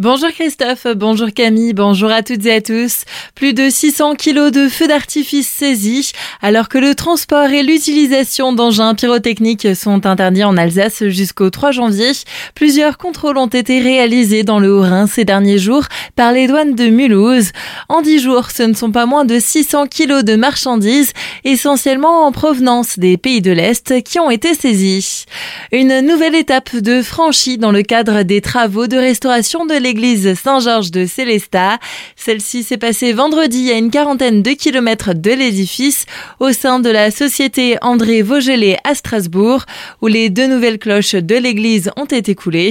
[0.00, 3.02] Bonjour Christophe, bonjour Camille, bonjour à toutes et à tous.
[3.34, 8.94] Plus de 600 kilos de feux d'artifice saisis, alors que le transport et l'utilisation d'engins
[8.94, 12.12] pyrotechniques sont interdits en Alsace jusqu'au 3 janvier.
[12.54, 16.90] Plusieurs contrôles ont été réalisés dans le Haut-Rhin ces derniers jours par les douanes de
[16.90, 17.50] Mulhouse.
[17.88, 21.12] En 10 jours, ce ne sont pas moins de 600 kilos de marchandises,
[21.42, 25.26] essentiellement en provenance des pays de l'Est, qui ont été saisis.
[25.72, 30.90] Une nouvelle étape de franchie dans le cadre des travaux de restauration de l'église Saint-Georges
[30.90, 31.78] de Célestat.
[32.14, 36.04] Celle-ci s'est passée vendredi à une quarantaine de kilomètres de l'édifice
[36.40, 39.64] au sein de la société André Vaugelet à Strasbourg
[40.02, 42.68] où les deux nouvelles cloches de l'église ont été coulées.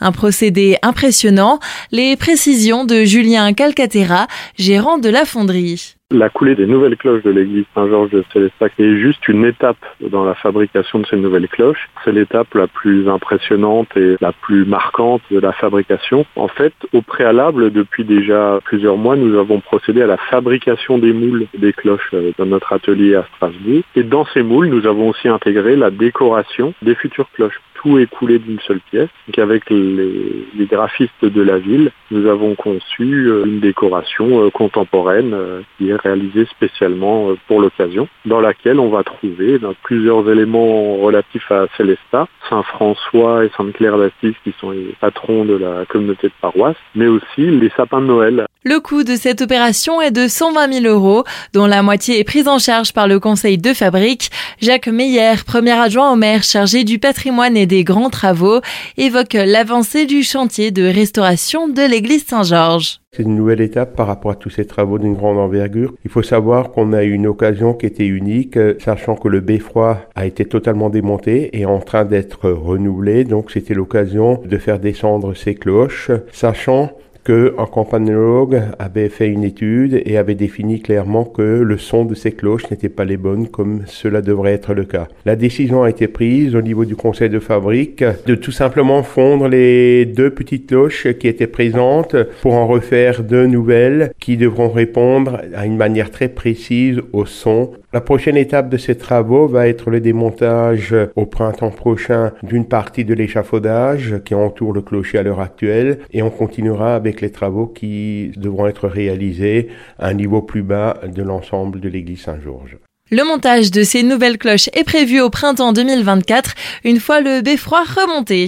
[0.00, 1.58] Un procédé impressionnant.
[1.90, 5.96] Les précisions de Julien Calcaterra, gérant de la fonderie.
[6.12, 10.24] La coulée des nouvelles cloches de l'église Saint-Georges de Célestat est juste une étape dans
[10.24, 11.88] la fabrication de ces nouvelles cloches.
[12.04, 16.26] C'est l'étape la plus impressionnante et la plus marquante de la fabrication.
[16.34, 21.12] En fait, au préalable, depuis déjà plusieurs mois, nous avons procédé à la fabrication des
[21.12, 23.82] moules des cloches euh, dans notre atelier à Strasbourg.
[23.94, 28.06] Et dans ces moules, nous avons aussi intégré la décoration des futures cloches tout est
[28.06, 29.08] coulé d'une seule pièce.
[29.26, 35.32] Donc avec les, graphistes de la ville, nous avons conçu euh, une décoration euh, contemporaine
[35.34, 40.96] euh, qui est réalisée spécialement pour l'occasion, dans laquelle on va trouver ben, plusieurs éléments
[40.98, 46.32] relatifs à Célestat, Saint-François et Sainte-Claire d'Assise qui sont les patrons de la communauté de
[46.40, 50.82] paroisse, mais aussi les sapins de Noël le coût de cette opération est de 120
[50.82, 54.30] 000 euros, dont la moitié est prise en charge par le conseil de fabrique.
[54.60, 58.60] Jacques Meyer, premier adjoint au maire chargé du patrimoine et des grands travaux,
[58.98, 62.98] évoque l'avancée du chantier de restauration de l'église Saint-Georges.
[63.16, 65.94] C'est une nouvelle étape par rapport à tous ces travaux d'une grande envergure.
[66.04, 70.02] Il faut savoir qu'on a eu une occasion qui était unique, sachant que le beffroi
[70.16, 73.22] a été totalement démonté et en train d'être renouvelé.
[73.22, 76.90] Donc c'était l'occasion de faire descendre ces cloches, sachant
[77.30, 82.32] qu'un campanologue avait fait une étude et avait défini clairement que le son de ces
[82.32, 85.06] cloches n'était pas les bonnes comme cela devrait être le cas.
[85.24, 89.46] La décision a été prise au niveau du conseil de fabrique de tout simplement fondre
[89.46, 95.40] les deux petites cloches qui étaient présentes pour en refaire deux nouvelles qui devront répondre
[95.54, 97.70] à une manière très précise au son.
[97.92, 103.04] La prochaine étape de ces travaux va être le démontage au printemps prochain d'une partie
[103.04, 107.66] de l'échafaudage qui entoure le clocher à l'heure actuelle et on continuera avec les travaux
[107.66, 112.78] qui devront être réalisés à un niveau plus bas de l'ensemble de l'église Saint-Georges.
[113.12, 116.54] Le montage de ces nouvelles cloches est prévu au printemps 2024,
[116.84, 118.46] une fois le beffroi remonté.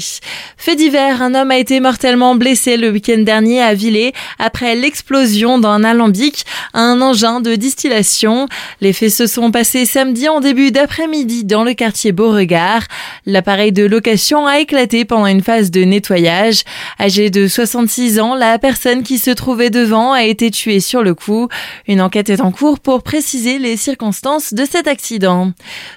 [0.57, 5.59] Fait divers, un homme a été mortellement blessé le week-end dernier à Villers après l'explosion
[5.59, 8.47] d'un alambic un engin de distillation.
[8.81, 12.85] Les faits se sont passés samedi en début d'après-midi dans le quartier Beauregard.
[13.27, 16.63] L'appareil de location a éclaté pendant une phase de nettoyage.
[17.01, 21.15] Âgé de 66 ans, la personne qui se trouvait devant a été tuée sur le
[21.15, 21.49] coup.
[21.89, 25.53] Une enquête est en cours pour préciser les circonstances de cet accident.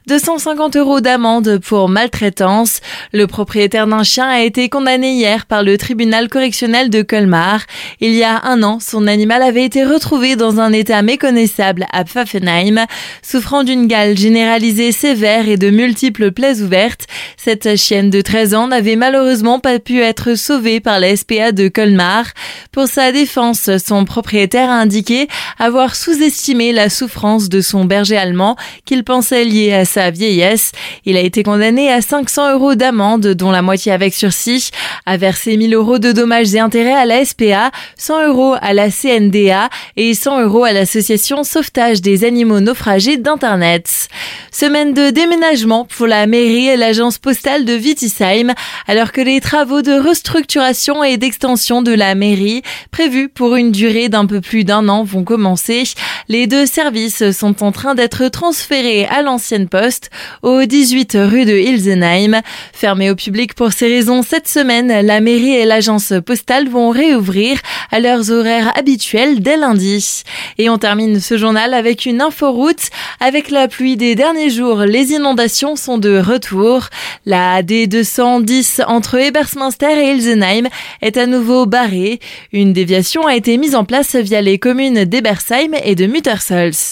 [0.07, 2.79] 250 euros d'amende pour maltraitance.
[3.11, 7.61] Le propriétaire d'un chien a été condamné hier par le tribunal correctionnel de Colmar.
[7.99, 12.03] Il y a un an, son animal avait été retrouvé dans un état méconnaissable à
[12.03, 12.85] Pfaffenheim.
[13.21, 18.67] Souffrant d'une gale généralisée sévère et de multiples plaies ouvertes, cette chienne de 13 ans
[18.67, 22.25] n'avait malheureusement pas pu être sauvée par la SPA de Colmar.
[22.72, 25.27] Pour sa défense, son propriétaire a indiqué
[25.57, 28.44] avoir sous-estimé la souffrance de son berger allemand
[28.85, 30.72] qu'il pensait lié à sa vieillesse.
[31.06, 34.72] Il a été condamné à 500 euros d'amende, dont la moitié avec sursis,
[35.06, 38.89] à verser 1000 euros de dommages et intérêts à la SPA, 100 euros à la
[38.89, 44.09] CNDA et 100 euros à l'association Sauvetage des animaux naufragés d'Internet.
[44.51, 48.53] Semaine de déménagement pour la mairie et l'agence postale de Vitisheim,
[48.88, 52.61] alors que les travaux de restructuration et d'extension de la mairie,
[52.91, 55.84] prévus pour une durée d'un peu plus d'un an, vont commencer.
[56.29, 60.09] Les deux services sont en train d'être transférés à l'ancienne poste,
[60.41, 62.41] au 18 rue de Ilsenheim.
[62.73, 67.57] Fermé au public pour ces raisons cette semaine, la mairie et l'agence postale vont réouvrir
[67.94, 70.23] à leurs horaires habituels dès lundi.
[70.58, 72.90] Et on termine ce journal avec une inforoute.
[73.22, 76.90] Avec la pluie des derniers jours, les inondations sont de retour.
[77.26, 80.67] La D210 entre Ebersminster et Ilsenheim
[81.02, 82.20] est à nouveau barrée.
[82.52, 86.84] Une déviation a été mise en place via les communes d'Ebersheim et de Muttersholz.